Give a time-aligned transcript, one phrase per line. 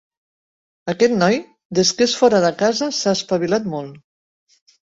[0.93, 1.37] Aquest noi,
[1.81, 4.67] des que és fora de casa, s'ha espavilat molt.